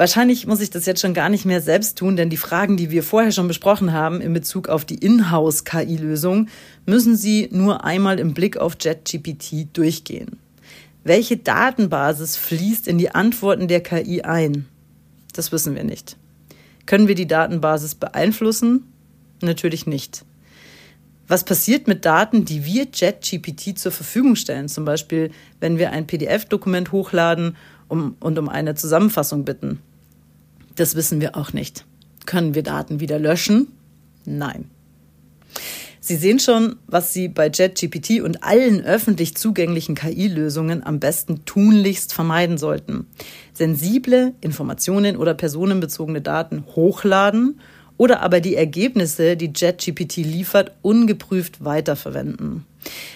Wahrscheinlich 0.00 0.46
muss 0.46 0.62
ich 0.62 0.70
das 0.70 0.86
jetzt 0.86 1.02
schon 1.02 1.12
gar 1.12 1.28
nicht 1.28 1.44
mehr 1.44 1.60
selbst 1.60 1.98
tun, 1.98 2.16
denn 2.16 2.30
die 2.30 2.38
Fragen, 2.38 2.78
die 2.78 2.90
wir 2.90 3.02
vorher 3.02 3.32
schon 3.32 3.48
besprochen 3.48 3.92
haben 3.92 4.22
in 4.22 4.32
Bezug 4.32 4.70
auf 4.70 4.86
die 4.86 4.94
Inhouse-KI-Lösung, 4.94 6.48
müssen 6.86 7.16
Sie 7.16 7.50
nur 7.52 7.84
einmal 7.84 8.18
im 8.18 8.32
Blick 8.32 8.56
auf 8.56 8.78
JetGPT 8.80 9.76
durchgehen. 9.76 10.38
Welche 11.04 11.36
Datenbasis 11.36 12.36
fließt 12.36 12.88
in 12.88 12.96
die 12.96 13.10
Antworten 13.10 13.68
der 13.68 13.82
KI 13.82 14.22
ein? 14.22 14.66
Das 15.34 15.52
wissen 15.52 15.74
wir 15.74 15.84
nicht. 15.84 16.16
Können 16.86 17.06
wir 17.06 17.14
die 17.14 17.26
Datenbasis 17.26 17.94
beeinflussen? 17.94 18.84
Natürlich 19.42 19.86
nicht. 19.86 20.24
Was 21.30 21.44
passiert 21.44 21.86
mit 21.86 22.04
Daten, 22.04 22.44
die 22.44 22.64
wir 22.64 22.88
JetGPT 22.92 23.78
zur 23.78 23.92
Verfügung 23.92 24.34
stellen? 24.34 24.68
Zum 24.68 24.84
Beispiel, 24.84 25.30
wenn 25.60 25.78
wir 25.78 25.92
ein 25.92 26.08
PDF-Dokument 26.08 26.90
hochladen 26.90 27.56
um, 27.86 28.16
und 28.18 28.36
um 28.36 28.48
eine 28.48 28.74
Zusammenfassung 28.74 29.44
bitten. 29.44 29.78
Das 30.74 30.96
wissen 30.96 31.20
wir 31.20 31.36
auch 31.36 31.52
nicht. 31.52 31.84
Können 32.26 32.56
wir 32.56 32.64
Daten 32.64 32.98
wieder 32.98 33.20
löschen? 33.20 33.68
Nein. 34.24 34.70
Sie 36.00 36.16
sehen 36.16 36.40
schon, 36.40 36.76
was 36.88 37.12
Sie 37.12 37.28
bei 37.28 37.46
JetGPT 37.46 38.22
und 38.22 38.42
allen 38.42 38.80
öffentlich 38.84 39.36
zugänglichen 39.36 39.94
KI-Lösungen 39.94 40.84
am 40.84 40.98
besten 40.98 41.44
tunlichst 41.44 42.12
vermeiden 42.12 42.58
sollten. 42.58 43.06
Sensible 43.52 44.34
Informationen 44.40 45.16
oder 45.16 45.34
personenbezogene 45.34 46.22
Daten 46.22 46.64
hochladen 46.74 47.60
oder 48.00 48.22
aber 48.22 48.40
die 48.40 48.56
Ergebnisse, 48.56 49.36
die 49.36 49.52
JetGPT 49.54 50.16
liefert, 50.16 50.72
ungeprüft 50.80 51.62
weiterverwenden. 51.62 52.64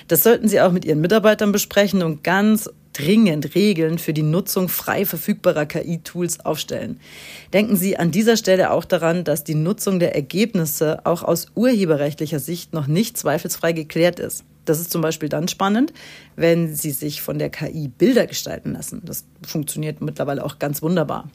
Das 0.09 0.23
sollten 0.23 0.47
Sie 0.47 0.61
auch 0.61 0.73
mit 0.73 0.85
Ihren 0.85 1.01
Mitarbeitern 1.01 1.53
besprechen 1.53 2.03
und 2.03 2.23
ganz 2.23 2.69
dringend 2.93 3.55
Regeln 3.55 3.97
für 3.99 4.13
die 4.13 4.23
Nutzung 4.23 4.69
frei 4.69 5.07
verfügbarer 5.07 5.65
KI-Tools 5.65 6.41
aufstellen. 6.41 7.01
Denken 7.55 7.77
Sie 7.77 7.97
an 7.97 8.11
dieser 8.11 8.37
Stelle 8.37 8.73
auch 8.73 8.85
daran, 8.85 9.25
dass 9.25 9.43
die 9.43 9.55
Nutzung 9.55 10.01
der 10.01 10.15
Ergebnisse 10.15 11.07
auch 11.07 11.23
aus 11.23 11.47
urheberrechtlicher 11.55 12.39
Sicht 12.39 12.75
noch 12.75 12.87
nicht 12.87 13.17
zweifelsfrei 13.17 13.73
geklärt 13.73 14.21
ist. 14.21 14.45
Das 14.67 14.81
ist 14.81 14.91
zum 14.91 15.01
Beispiel 15.01 15.31
dann 15.31 15.49
spannend, 15.49 15.95
wenn 16.37 16.75
Sie 16.75 16.91
sich 16.91 17.23
von 17.23 17.39
der 17.39 17.49
KI 17.49 17.89
Bilder 17.89 18.27
gestalten 18.27 18.75
lassen. 18.75 19.01
Das 19.07 19.25
funktioniert 19.47 20.03
mittlerweile 20.03 20.45
auch 20.45 20.59
ganz 20.59 20.83
wunderbar. 20.83 21.31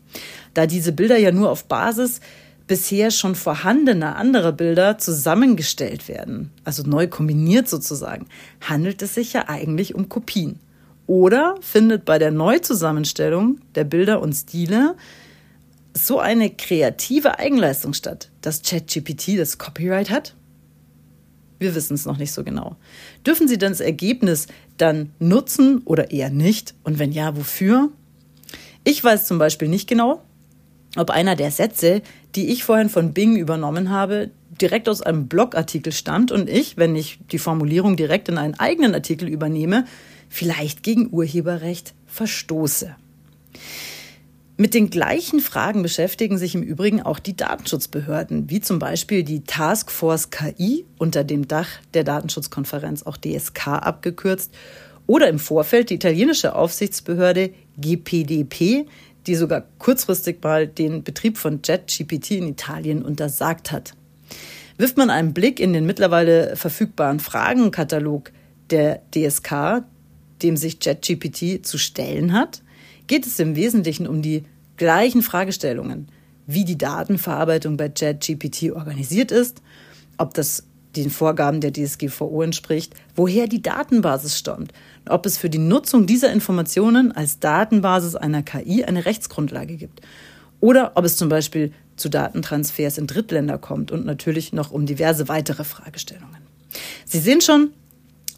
Da 0.54 0.68
diese 0.68 0.92
Bilder 0.92 1.18
ja 1.18 1.32
nur 1.32 1.50
auf 1.50 1.66
Basis 1.66 2.22
bisher 2.70 3.10
schon 3.10 3.34
vorhandene 3.34 4.16
andere 4.16 4.54
Bilder 4.54 5.00
zusammengestellt 5.00 6.08
werden, 6.08 6.52
also 6.64 6.84
neu 6.84 7.08
kombiniert 7.08 7.68
sozusagen, 7.68 8.28
handelt 8.62 9.02
es 9.02 9.16
sich 9.16 9.34
ja 9.34 9.50
eigentlich 9.50 9.96
um 9.96 10.08
Kopien. 10.08 10.60
Oder 11.08 11.56
findet 11.62 12.06
bei 12.06 12.20
der 12.20 12.30
Neuzusammenstellung 12.30 13.58
der 13.74 13.86
Bilder 13.86 14.22
und 14.22 14.34
Stile 14.34 14.96
so 15.96 16.20
eine 16.20 16.52
kreative 16.52 17.40
Eigenleistung 17.40 17.94
statt, 17.94 18.30
dass 18.42 18.62
ChatGPT 18.62 19.40
das 19.40 19.58
Copyright 19.58 20.12
hat? 20.12 20.36
Wir 21.58 21.74
wissen 21.74 21.96
es 21.96 22.06
noch 22.06 22.18
nicht 22.18 22.32
so 22.32 22.44
genau. 22.44 22.78
Dürfen 23.26 23.48
Sie 23.48 23.58
dann 23.58 23.72
das 23.72 23.82
Ergebnis 23.82 24.46
dann 24.78 25.12
nutzen 25.18 25.82
oder 25.86 26.12
eher 26.12 26.30
nicht? 26.30 26.76
Und 26.84 27.00
wenn 27.00 27.12
ja, 27.12 27.36
wofür? 27.36 27.90
Ich 28.84 29.04
weiß 29.04 29.26
zum 29.26 29.40
Beispiel 29.40 29.68
nicht 29.68 29.90
genau, 29.90 30.22
ob 30.96 31.10
einer 31.10 31.36
der 31.36 31.52
Sätze, 31.52 32.02
die 32.36 32.50
ich 32.50 32.64
vorhin 32.64 32.90
von 32.90 33.14
Bing 33.14 33.36
übernommen 33.36 33.90
habe, 33.90 34.32
direkt 34.62 34.90
aus 34.90 35.02
einem 35.02 35.28
Blogartikel 35.28 35.94
stammt 35.94 36.32
und 36.32 36.50
ich, 36.50 36.78
wenn 36.78 36.96
ich 36.96 37.20
die 37.32 37.40
Formulierung 37.40 37.96
direkt 37.96 38.30
in 38.30 38.38
einen 38.38 38.60
eigenen 38.60 38.94
Artikel 38.94 39.28
übernehme, 39.28 39.86
vielleicht 40.28 40.84
gegen 40.84 41.12
Urheberrecht 41.12 41.94
verstoße. 42.08 42.96
Mit 44.58 44.74
den 44.74 44.90
gleichen 44.90 45.40
Fragen 45.40 45.84
beschäftigen 45.84 46.38
sich 46.38 46.54
im 46.54 46.64
Übrigen 46.64 47.02
auch 47.02 47.20
die 47.20 47.38
Datenschutzbehörden, 47.38 48.50
wie 48.50 48.60
zum 48.60 48.78
Beispiel 48.78 49.24
die 49.24 49.46
Taskforce 49.46 50.32
KI 50.32 50.86
unter 50.98 51.24
dem 51.24 51.48
Dach 51.48 51.70
der 51.94 52.04
Datenschutzkonferenz, 52.04 53.04
auch 53.04 53.16
DSK 53.16 53.68
abgekürzt, 53.68 54.54
oder 55.08 55.30
im 55.30 55.40
Vorfeld 55.40 55.90
die 55.90 55.96
italienische 55.96 56.56
Aufsichtsbehörde 56.56 57.52
GPDP, 57.78 58.86
die 59.28 59.36
sogar 59.36 59.66
kurzfristig 59.78 60.38
mal 60.42 60.68
den 60.68 61.04
Betrieb 61.04 61.38
von 61.38 61.60
JetGPT 61.64 62.32
in 62.32 62.48
Italien 62.48 63.04
untersagt 63.04 63.72
hat. 63.72 63.94
Wirft 64.78 64.98
man 64.98 65.10
einen 65.10 65.34
Blick 65.34 65.60
in 65.60 65.74
den 65.74 65.86
mittlerweile 65.86 66.56
verfügbaren 66.56 67.20
Fragenkatalog 67.20 68.32
der 68.70 69.02
DSK, 69.14 69.84
dem 70.42 70.56
sich 70.56 70.78
JetGPT 70.82 71.66
zu 71.66 71.78
stellen 71.78 72.34
hat, 72.34 72.62
geht 73.08 73.26
es 73.26 73.40
im 73.40 73.56
Wesentlichen 73.56 74.08
um 74.08 74.22
die 74.22 74.46
gleichen 74.78 75.22
Fragestellungen, 75.22 76.08
wie 76.48 76.64
die 76.64 76.78
Datenverarbeitung 76.78 77.76
bei 77.76 77.92
JetGPT 77.94 78.72
organisiert 78.72 79.32
ist, 79.32 79.62
ob 80.18 80.34
das 80.34 80.64
den 80.96 81.10
Vorgaben 81.10 81.62
der 81.62 81.72
DSGVO 81.72 82.42
entspricht, 82.42 82.94
woher 83.16 83.48
die 83.48 83.62
Datenbasis 83.62 84.38
stammt, 84.38 84.74
ob 85.08 85.26
es 85.26 85.38
für 85.38 85.50
die 85.50 85.60
Nutzung 85.60 86.06
dieser 86.06 86.32
Informationen 86.32 87.12
als 87.12 87.40
Datenbasis 87.40 88.16
einer 88.16 88.44
KI 88.44 88.84
eine 88.84 89.06
Rechtsgrundlage 89.06 89.76
gibt 89.76 90.02
oder 90.60 90.94
ob 90.96 91.06
es 91.06 91.18
zum 91.18 91.30
Beispiel 91.30 91.72
zu 91.96 92.10
Datentransfers 92.10 92.98
in 92.98 93.08
Drittländer 93.08 93.58
kommt 93.58 93.92
und 93.92 94.06
natürlich 94.06 94.54
noch 94.54 94.72
um 94.72 94.86
diverse 94.86 95.28
weitere 95.28 95.64
Fragestellungen. 95.64 96.38
Sie 97.06 97.20
sehen 97.20 97.42
schon, 97.42 97.72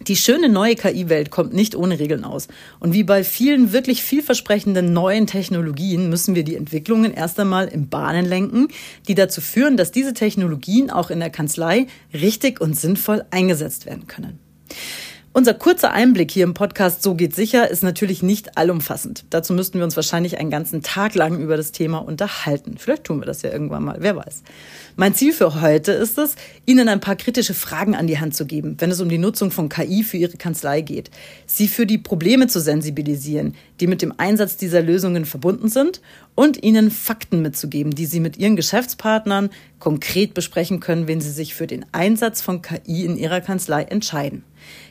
die 0.08 0.16
schöne 0.16 0.50
neue 0.50 0.76
KI-Welt 0.76 1.32
kommt 1.32 1.54
nicht 1.54 1.76
ohne 1.76 2.00
Regeln 2.00 2.24
aus. 2.24 2.48
Und 2.80 2.94
wie 2.94 3.04
bei 3.04 3.24
vielen 3.24 3.72
wirklich 3.72 4.04
vielversprechenden 4.04 4.94
neuen 4.94 5.28
Technologien 5.28 6.10
müssen 6.10 6.36
wir 6.36 6.44
die 6.44 6.56
Entwicklungen 6.56 7.14
erst 7.14 7.40
einmal 7.40 7.68
in 7.68 7.90
Bahnen 7.90 8.26
lenken, 8.26 8.68
die 9.08 9.16
dazu 9.16 9.42
führen, 9.42 9.78
dass 9.78 9.92
diese 9.92 10.14
Technologien 10.14 10.90
auch 10.90 11.10
in 11.10 11.20
der 11.20 11.30
Kanzlei 11.30 11.88
richtig 12.14 12.62
und 12.62 12.78
sinnvoll 12.78 13.26
eingesetzt 13.32 13.86
werden 13.86 14.08
können. 14.08 14.40
Unser 15.34 15.54
kurzer 15.54 15.92
Einblick 15.92 16.30
hier 16.30 16.44
im 16.44 16.54
Podcast 16.54 17.02
So 17.02 17.16
geht 17.16 17.34
sicher 17.34 17.72
ist 17.72 17.84
natürlich 17.84 18.22
nicht 18.22 18.58
allumfassend. 18.58 19.24
Dazu 19.30 19.54
müssten 19.54 19.78
wir 19.78 19.86
uns 19.86 19.96
wahrscheinlich 19.96 20.38
einen 20.38 20.50
ganzen 20.50 20.82
Tag 20.82 21.16
lang 21.16 21.40
über 21.40 21.56
das 21.56 21.72
Thema 21.72 22.00
unterhalten. 22.00 22.76
Vielleicht 22.78 23.06
tun 23.06 23.22
wir 23.22 23.26
das 23.26 23.42
ja 23.42 23.50
irgendwann 23.50 23.86
mal, 23.86 23.96
wer 24.00 24.18
weiß. 24.18 24.44
Mein 24.98 25.16
Ziel 25.16 25.32
für 25.32 25.62
heute 25.62 25.94
ist 25.94 26.18
es, 26.18 26.36
Ihnen 26.66 26.90
ein 26.90 27.00
paar 27.00 27.16
kritische 27.16 27.54
Fragen 27.54 27.96
an 27.96 28.08
die 28.08 28.20
Hand 28.20 28.36
zu 28.36 28.46
geben, 28.46 28.76
wenn 28.80 28.92
es 28.92 29.00
um 29.00 29.08
die 29.08 29.18
Nutzung 29.18 29.52
von 29.52 29.70
KI 29.70 30.04
für 30.04 30.18
Ihre 30.18 30.36
Kanzlei 30.36 30.82
geht. 30.82 31.10
Sie 31.46 31.70
für 31.70 31.86
die 31.86 31.98
Probleme 31.98 32.48
zu 32.48 32.60
sensibilisieren, 32.60 33.56
die 33.80 33.88
mit 33.88 34.02
dem 34.02 34.14
Einsatz 34.18 34.58
dieser 34.58 34.82
Lösungen 34.82 35.24
verbunden 35.24 35.70
sind 35.70 36.02
und 36.36 36.62
Ihnen 36.62 36.92
Fakten 36.92 37.42
mitzugeben, 37.42 37.96
die 37.96 38.06
Sie 38.06 38.20
mit 38.20 38.36
Ihren 38.36 38.58
Geschäftspartnern 38.58 39.50
konkret 39.80 40.34
besprechen 40.34 40.82
können, 40.82 41.08
wenn 41.08 41.22
Sie 41.22 41.32
sich 41.32 41.54
für 41.54 41.68
den 41.68 41.86
Einsatz 41.94 42.42
von 42.42 42.62
KI 42.62 43.06
in 43.06 43.16
Ihrer 43.16 43.40
Kanzlei 43.40 43.84
entscheiden. 43.84 44.44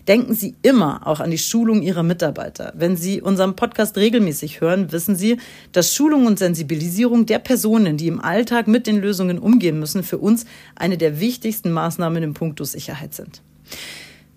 Denken 0.09 0.35
Sie 0.35 0.55
immer 0.63 1.07
auch 1.07 1.21
an 1.21 1.31
die 1.31 1.39
Schulung 1.39 1.83
Ihrer 1.83 2.03
Mitarbeiter. 2.03 2.73
Wenn 2.77 2.97
Sie 2.97 3.21
unseren 3.21 3.57
Podcast 3.57 3.97
regelmäßig 3.97 4.61
hören, 4.61 4.93
wissen 4.93 5.17
Sie, 5.17 5.39
dass 5.73 5.95
Schulung 5.95 6.27
und 6.27 6.39
Sensibilisierung 6.39 7.27
der 7.27 7.39
Personen, 7.39 7.97
die 7.97 8.09
im 8.09 8.21
Alltag 8.21 8.67
mit 8.69 8.87
den 8.87 9.01
Lösungen 9.01 9.39
umgehen 9.39 9.79
müssen, 9.79 10.03
für 10.03 10.19
uns 10.19 10.47
eine 10.75 10.99
der 10.99 11.21
wichtigsten 11.21 11.71
Maßnahmen 11.71 12.23
im 12.23 12.35
Punkto 12.35 12.65
Sicherheit 12.65 13.15
sind. 13.15 13.43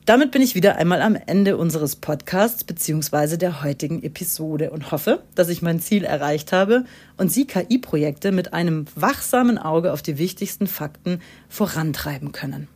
Damit 0.06 0.32
bin 0.32 0.42
ich 0.42 0.54
wieder 0.54 0.76
einmal 0.76 1.02
am 1.02 1.16
Ende 1.16 1.56
unseres 1.56 1.96
Podcasts 1.96 2.66
bzw. 2.66 3.38
der 3.38 3.64
heutigen 3.64 4.04
Episode 4.04 4.70
und 4.72 4.92
hoffe, 4.92 5.24
dass 5.34 5.48
ich 5.48 5.62
mein 5.62 5.80
Ziel 5.80 6.04
erreicht 6.04 6.52
habe 6.52 6.84
und 7.16 7.32
Sie 7.32 7.46
KI-Projekte 7.48 8.34
mit 8.34 8.52
einem 8.52 8.86
wachsamen 8.96 9.58
Auge 9.58 9.94
auf 9.94 10.02
die 10.02 10.18
wichtigsten 10.18 10.68
Fakten 10.68 11.22
vorantreiben 11.48 12.34
können. 12.34 12.68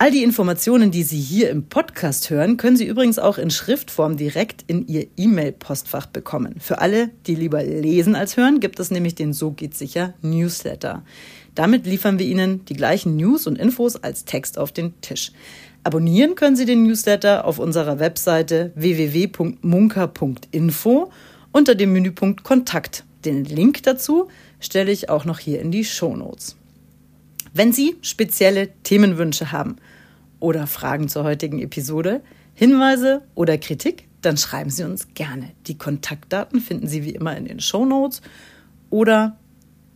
All 0.00 0.12
die 0.12 0.22
Informationen, 0.22 0.92
die 0.92 1.02
Sie 1.02 1.18
hier 1.18 1.50
im 1.50 1.64
Podcast 1.64 2.30
hören, 2.30 2.56
können 2.56 2.76
Sie 2.76 2.86
übrigens 2.86 3.18
auch 3.18 3.36
in 3.36 3.50
Schriftform 3.50 4.16
direkt 4.16 4.62
in 4.68 4.86
Ihr 4.86 5.08
E-Mail-Postfach 5.16 6.06
bekommen. 6.06 6.54
Für 6.60 6.80
alle, 6.80 7.10
die 7.26 7.34
lieber 7.34 7.64
lesen 7.64 8.14
als 8.14 8.36
hören, 8.36 8.60
gibt 8.60 8.78
es 8.78 8.92
nämlich 8.92 9.16
den 9.16 9.32
So 9.32 9.50
geht 9.50 9.74
sicher 9.74 10.14
Newsletter. 10.22 11.02
Damit 11.56 11.84
liefern 11.84 12.20
wir 12.20 12.26
Ihnen 12.26 12.64
die 12.66 12.74
gleichen 12.74 13.16
News 13.16 13.48
und 13.48 13.58
Infos 13.58 13.96
als 13.96 14.24
Text 14.24 14.56
auf 14.56 14.70
den 14.70 15.00
Tisch. 15.00 15.32
Abonnieren 15.82 16.36
können 16.36 16.54
Sie 16.54 16.64
den 16.64 16.84
Newsletter 16.84 17.44
auf 17.44 17.58
unserer 17.58 17.98
Webseite 17.98 18.70
www.munker.info 18.76 21.10
unter 21.50 21.74
dem 21.74 21.92
Menüpunkt 21.92 22.44
Kontakt. 22.44 23.04
Den 23.24 23.44
Link 23.44 23.82
dazu 23.82 24.28
stelle 24.60 24.92
ich 24.92 25.08
auch 25.08 25.24
noch 25.24 25.40
hier 25.40 25.60
in 25.60 25.72
die 25.72 25.84
Show 25.84 26.14
Notes. 26.14 26.54
Wenn 27.58 27.72
Sie 27.72 27.96
spezielle 28.02 28.68
Themenwünsche 28.84 29.50
haben 29.50 29.76
oder 30.38 30.68
Fragen 30.68 31.08
zur 31.08 31.24
heutigen 31.24 31.60
Episode, 31.60 32.20
Hinweise 32.54 33.22
oder 33.34 33.58
Kritik, 33.58 34.06
dann 34.22 34.36
schreiben 34.36 34.70
Sie 34.70 34.84
uns 34.84 35.08
gerne. 35.14 35.50
Die 35.66 35.76
Kontaktdaten 35.76 36.60
finden 36.60 36.86
Sie 36.86 37.02
wie 37.02 37.16
immer 37.16 37.36
in 37.36 37.46
den 37.46 37.58
Show 37.58 37.84
Notes 37.84 38.22
oder 38.90 39.36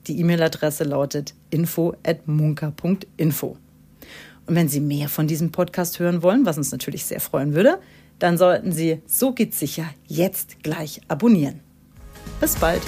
die 0.08 0.18
E-Mail-Adresse 0.18 0.82
lautet 0.82 1.34
info@munker.info. 1.50 3.56
Und 4.46 4.54
wenn 4.56 4.68
Sie 4.68 4.80
mehr 4.80 5.08
von 5.08 5.28
diesem 5.28 5.52
Podcast 5.52 6.00
hören 6.00 6.24
wollen, 6.24 6.44
was 6.44 6.58
uns 6.58 6.72
natürlich 6.72 7.04
sehr 7.04 7.20
freuen 7.20 7.54
würde, 7.54 7.78
dann 8.18 8.38
sollten 8.38 8.72
Sie 8.72 9.00
So 9.06 9.30
geht's 9.30 9.60
sicher 9.60 9.84
jetzt 10.08 10.64
gleich 10.64 11.00
abonnieren. 11.06 11.60
Bis 12.40 12.56
bald! 12.56 12.82